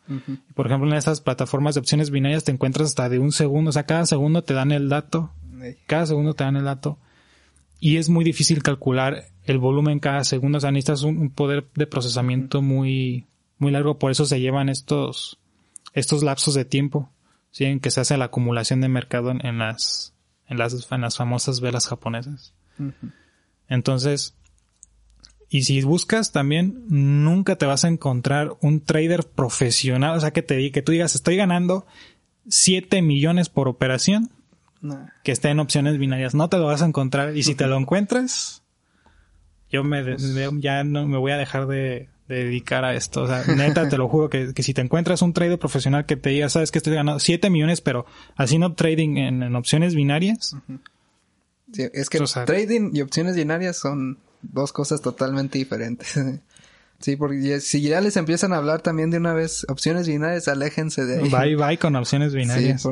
[0.54, 3.70] Por ejemplo, en estas plataformas de opciones binarias te encuentras hasta de un segundo.
[3.70, 5.32] O sea, cada segundo te dan el dato.
[5.86, 6.98] Cada segundo te dan el dato.
[7.80, 10.58] Y es muy difícil calcular el volumen cada segundo.
[10.58, 13.26] O sea, necesitas un, poder de procesamiento muy,
[13.58, 13.98] muy largo.
[13.98, 15.38] Por eso se llevan estos,
[15.92, 17.10] estos lapsos de tiempo,
[17.50, 17.64] ¿sí?
[17.64, 20.14] En que se hace la acumulación de mercado en, las,
[20.48, 22.54] en las, en las famosas velas japonesas.
[23.68, 24.36] Entonces,
[25.48, 30.42] y si buscas también, nunca te vas a encontrar un trader profesional, o sea, que
[30.42, 31.86] te que tú digas, estoy ganando
[32.48, 34.30] 7 millones por operación,
[35.24, 36.34] que esté en opciones binarias.
[36.34, 37.36] No te lo vas a encontrar.
[37.36, 38.62] Y si te lo encuentras,
[39.70, 40.16] yo me,
[40.60, 43.22] ya no me voy a dejar de, dedicar a esto.
[43.22, 46.30] O sea, neta, te lo juro que, si te encuentras un trader profesional que te
[46.30, 50.56] diga, sabes que estoy ganando 7 millones, pero haciendo trading en, opciones binarias.
[51.72, 56.14] es que trading y opciones binarias son dos cosas totalmente diferentes.
[56.98, 61.04] sí, porque si ya les empiezan a hablar también de una vez opciones binarias, aléjense
[61.04, 61.30] de ahí.
[61.30, 62.86] Bye bye con opciones binarias.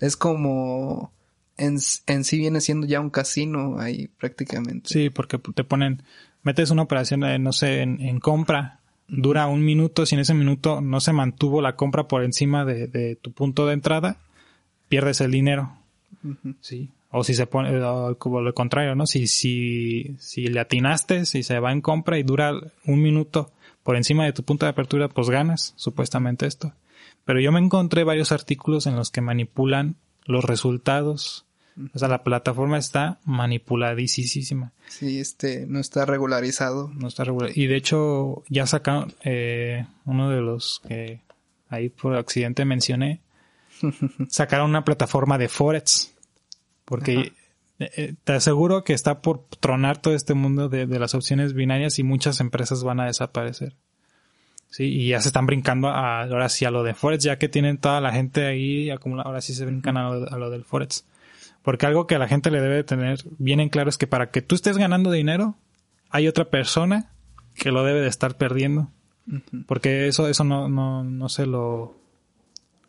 [0.00, 1.12] es como
[1.56, 4.88] en, en sí viene siendo ya un casino ahí prácticamente.
[4.88, 6.02] Sí, porque te ponen,
[6.46, 8.78] metes una operación, no sé, en, compra,
[9.08, 13.18] dura un minuto, si en ese minuto no se mantuvo la compra por encima de,
[13.20, 14.18] tu punto de entrada,
[14.88, 15.72] pierdes el dinero.
[16.60, 16.88] Sí.
[17.10, 17.80] O si se pone,
[18.18, 19.08] como lo contrario, ¿no?
[19.08, 22.52] Si, si, si le atinaste, si se va en compra y dura
[22.84, 23.50] un minuto
[23.82, 26.74] por encima de tu punto de apertura, pues ganas, supuestamente esto.
[27.24, 31.44] Pero yo me encontré varios artículos en los que manipulan los resultados
[31.92, 34.72] o sea, la plataforma está manipuladísima.
[34.88, 36.90] Sí, este, no está regularizado.
[36.94, 37.62] No está regularizado.
[37.62, 41.20] Y de hecho, ya sacaron eh, uno de los que
[41.68, 43.20] ahí por accidente mencioné.
[44.28, 46.14] sacaron una plataforma de Forex.
[46.86, 47.32] Porque
[47.78, 51.98] eh, eh, te aseguro que está por tronar todo este mundo de, las opciones binarias
[51.98, 53.74] y muchas empresas van a desaparecer.
[54.70, 57.48] Sí, y ya se están brincando a, ahora sí a lo de Forex, ya que
[57.48, 61.04] tienen toda la gente ahí acumulada, ahora sí se brincan a lo del Forex.
[61.66, 64.30] Porque algo que a la gente le debe tener bien en claro es que para
[64.30, 65.56] que tú estés ganando dinero,
[66.10, 67.10] hay otra persona
[67.56, 68.92] que lo debe de estar perdiendo.
[69.66, 71.98] Porque eso, eso no, no, no se lo,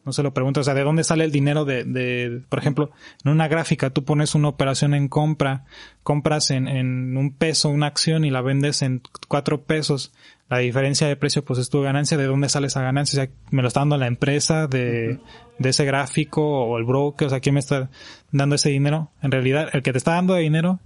[0.07, 0.61] no se lo pregunta.
[0.61, 2.89] O sea, ¿de dónde sale el dinero de, de, por ejemplo,
[3.23, 5.65] en una gráfica tú pones una operación en compra,
[6.01, 10.13] compras en, en un peso una acción y la vendes en cuatro pesos
[10.49, 13.33] la diferencia de precio pues es tu ganancia, de dónde sale esa ganancia, o sea,
[13.51, 15.19] me lo está dando la empresa de,
[15.59, 17.89] de ese gráfico o el broker, o sea, ¿quién me está
[18.31, 19.11] dando ese dinero?
[19.21, 20.79] En realidad, el que te está dando dinero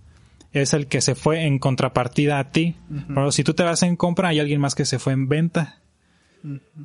[0.51, 2.75] es el que se fue en contrapartida a ti.
[3.07, 5.80] Pero si tú te vas en compra, hay alguien más que se fue en venta.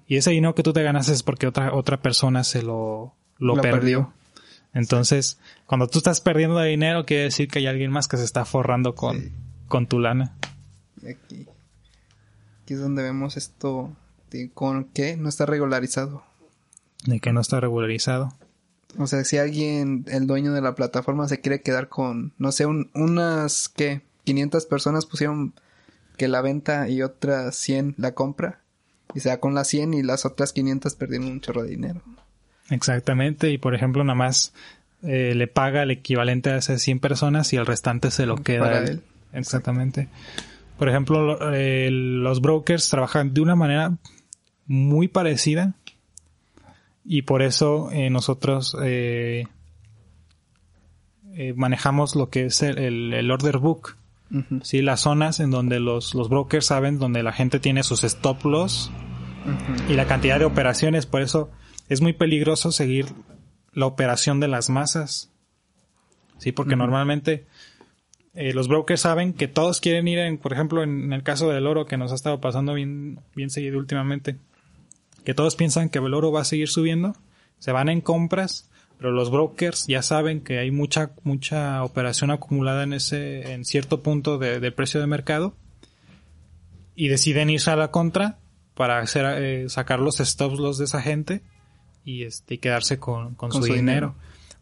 [0.06, 3.60] Y ese dinero que tú te ganas es porque otra, otra persona se lo, lo,
[3.60, 4.12] perdió.
[4.74, 8.44] Entonces, cuando tú estás perdiendo dinero, quiere decir que hay alguien más que se está
[8.44, 9.32] forrando con,
[9.68, 10.36] con tu lana.
[10.98, 11.46] Aquí.
[12.62, 13.96] Aquí es donde vemos esto
[14.30, 16.24] de con que no está regularizado.
[17.04, 18.34] De que no está regularizado.
[18.98, 22.66] O sea, si alguien, el dueño de la plataforma, se quiere quedar con, no sé,
[22.66, 24.02] unas, ¿qué?
[24.24, 25.54] 500 personas pusieron
[26.16, 28.60] que la venta y otras 100 la compra.
[29.16, 32.02] Y se da con las 100 y las otras 500 perdieron un chorro de dinero.
[32.68, 33.50] Exactamente.
[33.50, 34.52] Y por ejemplo, nada más
[35.02, 38.64] eh, le paga el equivalente a esas 100 personas y el restante se lo queda
[38.64, 39.00] Para él.
[39.32, 40.08] Exactamente.
[40.78, 43.96] Por ejemplo, eh, los brokers trabajan de una manera
[44.66, 45.72] muy parecida
[47.02, 48.76] y por eso eh, nosotros
[51.54, 53.96] manejamos lo que es el, order book.
[54.60, 54.82] ¿sí?
[54.82, 58.90] Las zonas en donde los, los, brokers saben donde la gente tiene sus stop loss
[59.88, 61.06] y la cantidad de operaciones.
[61.06, 61.50] Por eso
[61.88, 63.06] es muy peligroso seguir
[63.72, 65.32] la operación de las masas.
[66.38, 67.46] Sí, porque normalmente
[68.34, 71.66] eh, los brokers saben que todos quieren ir en, por ejemplo, en, el caso del
[71.66, 74.36] oro que nos ha estado pasando bien, bien seguido últimamente,
[75.24, 77.16] que todos piensan que el oro va a seguir subiendo,
[77.58, 82.82] se van en compras, pero los brokers ya saben que hay mucha, mucha operación acumulada
[82.82, 85.54] en ese, en cierto punto de, precio de mercado
[86.94, 88.38] y deciden irse a la contra
[88.76, 91.42] para hacer, eh, sacar los stop loss de esa gente
[92.04, 94.14] y, este, quedarse con, con, su, dinero.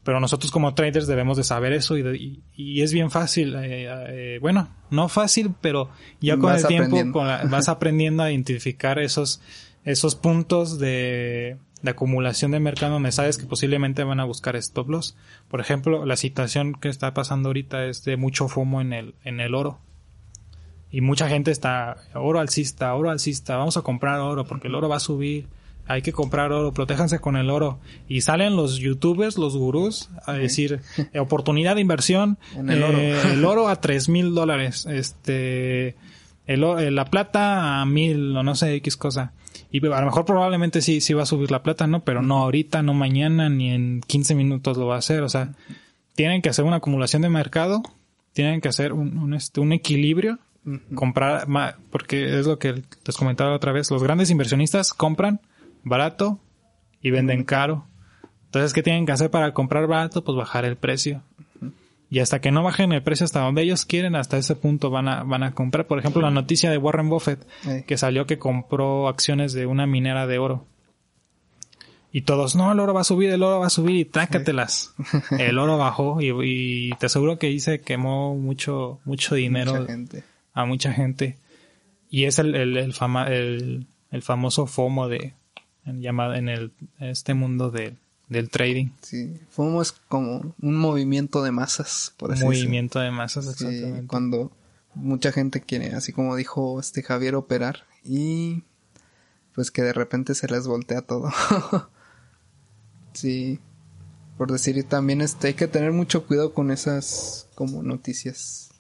[0.05, 3.55] Pero nosotros como traders debemos de saber eso y, y, es bien fácil.
[3.57, 5.91] Eh, eh, bueno, no fácil, pero
[6.21, 9.41] ya con el tiempo vas aprendiendo a identificar esos,
[9.85, 14.89] esos puntos de, de acumulación de mercado donde sabes que posiblemente van a buscar stop
[14.91, 15.17] loss.
[15.49, 19.41] Por ejemplo, la situación que está pasando ahorita es de mucho FOMO en el, en
[19.41, 19.81] el oro.
[20.95, 24.89] Y mucha gente está, oro alcista, oro alcista, vamos a comprar oro porque el oro
[24.89, 25.49] va a subir,
[25.89, 27.81] hay que comprar oro, protéjanse con el oro.
[28.07, 30.83] Y salen los youtubers, los gurús, a decir,
[31.13, 32.39] eh, oportunidad de inversión,
[32.69, 32.97] el, oro.
[32.97, 35.97] Eh, el oro a tres mil dólares, este,
[36.47, 39.33] el, eh, la plata a mil o no sé X cosa.
[39.73, 42.05] Y a lo mejor probablemente sí, sí va a subir la plata, ¿no?
[42.05, 45.25] Pero no ahorita, no mañana, ni en 15 minutos lo va a hacer.
[45.25, 45.55] O sea,
[46.15, 47.83] tienen que hacer una acumulación de mercado,
[48.33, 50.39] tienen que hacer un, un, este, un equilibrio
[50.95, 51.47] comprar,
[51.91, 55.41] porque es lo que les comentaba otra vez, los grandes inversionistas compran
[55.83, 56.39] barato
[57.01, 57.87] y venden caro.
[58.47, 60.25] Entonces, ¿qué tienen que hacer para comprar barato?
[60.25, 61.23] Pues bajar el precio.
[62.11, 65.09] Y hasta que no bajen el precio hasta donde ellos quieren, hasta ese punto van
[65.09, 65.87] a, van a comprar.
[65.87, 67.45] Por ejemplo, la noticia de Warren Buffett,
[67.87, 70.67] que salió que compró acciones de una minera de oro.
[72.13, 74.95] Y todos, no, el oro va a subir, el oro va a subir y trácatelas.
[75.37, 79.85] El oro bajó y, te aseguro que dice quemó mucho, mucho dinero
[80.55, 81.37] a mucha gente.
[82.09, 85.35] Y es el, el, el, fama, el, el famoso FOMO de,
[85.85, 87.97] en, llamado, en el, este mundo de,
[88.29, 88.91] del trading.
[89.03, 94.07] Sí, FOMO es como un movimiento de masas, por así Movimiento de masas, exactamente.
[94.07, 94.53] cuando
[94.95, 98.63] mucha gente quiere, así como dijo este Javier, operar y
[99.55, 101.31] pues que de repente se les voltea todo.
[103.13, 103.59] sí,
[104.37, 108.71] por decir, también este, hay que tener mucho cuidado con esas como noticias,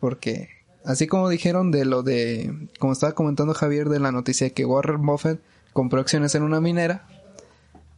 [0.00, 0.48] porque
[0.84, 4.66] Así como dijeron de lo de, como estaba comentando Javier, de la noticia de que
[4.66, 5.40] Warren Buffett
[5.72, 7.06] compró acciones en una minera,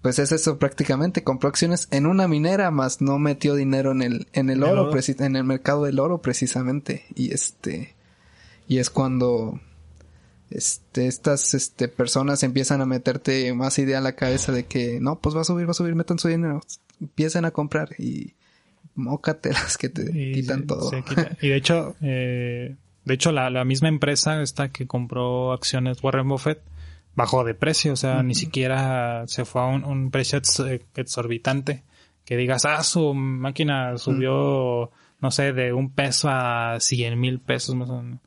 [0.03, 4.29] pues es eso prácticamente, compró acciones en una minera, más no metió dinero en el,
[4.33, 7.05] en el, oro, en el mercado del oro precisamente.
[7.17, 7.97] Y este,
[8.69, 9.61] y es cuando
[10.51, 15.19] este, estas este, personas empiezan a meterte más idea a la cabeza de que no,
[15.19, 16.61] pues va a subir, va a subir, metan su dinero,
[17.01, 18.35] empiecen a comprar y
[18.97, 20.91] mócatelas que te quitan todo.
[21.41, 26.29] Y de hecho, eh, de hecho la, la, misma empresa esta que compró acciones Warren
[26.29, 26.61] Buffett
[27.17, 30.41] bajó de precio, o sea, ni siquiera se fue a un, precio
[30.95, 31.83] exorbitante.
[32.25, 34.91] Que digas, ah, su máquina subió,
[35.21, 38.21] no sé, de un peso a cien mil pesos más o menos.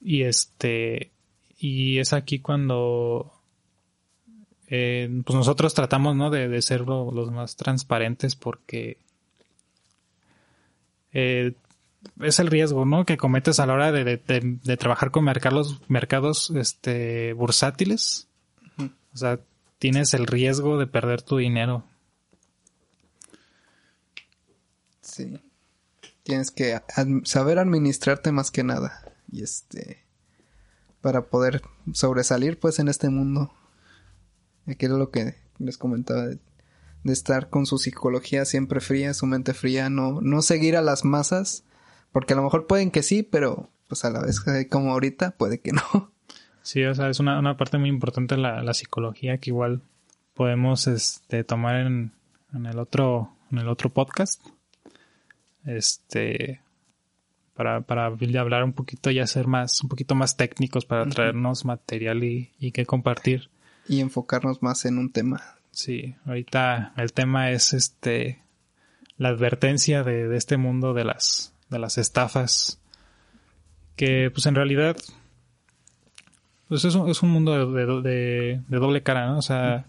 [0.00, 1.10] Y este,
[1.58, 3.32] y es aquí cuando
[4.68, 6.30] eh, pues nosotros tratamos, ¿no?
[6.30, 8.98] De, de ser los más transparentes porque
[11.12, 11.54] eh,
[12.20, 13.04] es el riesgo, ¿no?
[13.04, 18.28] Que cometes a la hora de, de, trabajar con mercados, mercados, este, bursátiles.
[19.12, 19.40] O sea,
[19.78, 21.84] tienes el riesgo de perder tu dinero.
[25.00, 25.40] Sí.
[26.22, 26.80] Tienes que
[27.24, 29.02] saber administrarte más que nada.
[29.30, 30.04] Y este,
[31.00, 33.52] para poder sobresalir, pues, en este mundo.
[34.66, 36.38] Aquí es lo que les comentaba de
[37.04, 41.64] estar con su psicología siempre fría, su mente fría, no, no seguir a las masas,
[42.12, 44.40] porque a lo mejor pueden que sí, pero pues a la vez
[44.70, 46.12] como ahorita puede que no.
[46.62, 49.80] Sí, o sea, es una, una parte muy importante la, la psicología que igual
[50.34, 52.12] podemos este, tomar en,
[52.52, 54.42] en el otro, en el otro podcast.
[55.64, 56.60] Este
[57.54, 62.24] para, para hablar un poquito y hacer más, un poquito más técnicos para traernos material
[62.24, 63.50] y, y que compartir.
[63.88, 68.42] Y enfocarnos más en un tema Sí, ahorita el tema es este
[69.16, 72.80] la advertencia de, de, este mundo de las de las estafas
[73.96, 74.96] que pues en realidad
[76.70, 79.38] pues es un, es un mundo de, de, de, doble cara, ¿no?
[79.38, 79.84] O sea,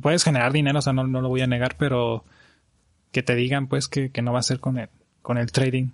[0.00, 2.24] puedes generar dinero, o sea, no, no, lo voy a negar, pero
[3.10, 4.88] que te digan pues que, que no va a ser con el,
[5.20, 5.88] con el trading.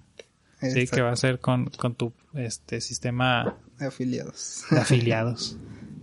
[0.60, 4.64] Sí, que va a ser con, con tu este sistema de afiliados.
[4.70, 5.56] De afiliados.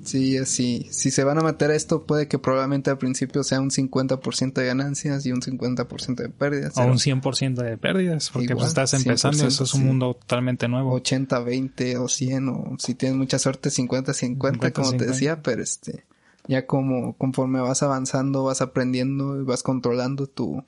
[0.05, 0.87] Sí, así.
[0.91, 4.53] Si se van a meter a esto, puede que probablemente al principio sea un 50%
[4.53, 6.77] de ganancias y un 50% de pérdidas.
[6.77, 10.93] O un 100% de pérdidas, porque pues estás empezando, eso es un mundo totalmente nuevo.
[10.93, 15.63] 80, 20 o 100, o si tienes mucha suerte, 50, 50, como te decía, pero
[15.63, 16.05] este,
[16.47, 20.63] ya como conforme vas avanzando, vas aprendiendo y vas controlando tu,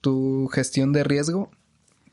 [0.00, 1.50] tu gestión de riesgo,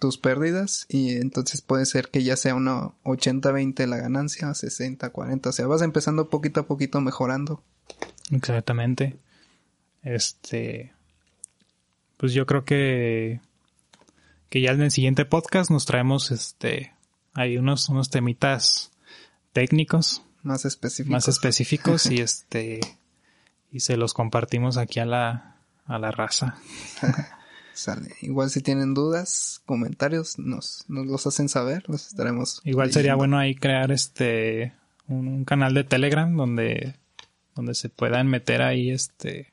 [0.06, 5.52] tus pérdidas y entonces puede ser que ya sea una 80-20 la ganancia, 60-40, o
[5.52, 7.64] sea, vas empezando poquito a poquito mejorando.
[8.30, 9.18] Exactamente.
[10.04, 10.94] Este,
[12.18, 13.42] pues yo creo que,
[14.50, 16.94] que ya en el siguiente podcast nos traemos este,
[17.34, 18.92] hay unos, unos temitas
[19.54, 21.12] técnicos más específicos.
[21.12, 22.80] Más específicos y este
[23.72, 25.56] y se los compartimos aquí a la
[25.88, 26.58] a la raza.
[27.76, 28.16] Sale.
[28.22, 32.62] Igual si tienen dudas, comentarios, nos, nos los hacen saber, los estaremos.
[32.64, 34.74] Igual sería bueno ahí crear este
[35.08, 36.96] un, canal de Telegram donde
[37.54, 39.52] donde se puedan meter ahí este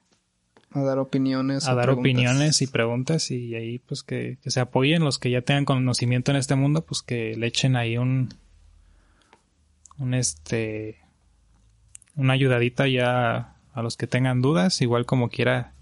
[0.70, 5.05] a dar opiniones a dar opiniones y preguntas y ahí pues que, que, se apoyen
[5.05, 8.31] los que ya tengan conocimiento en este mundo pues que le echen ahí un
[9.99, 10.99] un este
[12.14, 15.75] una ayudadita ya a los que tengan dudas igual como quiera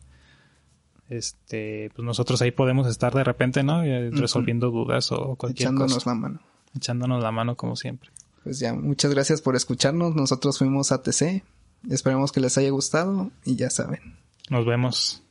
[1.11, 3.83] este, pues nosotros ahí podemos estar de repente, ¿no?
[3.83, 6.41] Eh, resolviendo dudas o cualquier Echándonos la mano.
[6.75, 8.11] Echándonos la mano como siempre.
[8.45, 10.15] Pues ya, muchas gracias por escucharnos.
[10.15, 11.43] Nosotros fuimos a TC.
[11.91, 14.17] Esperemos que les haya gustado y ya saben.
[14.49, 15.23] Nos vemos.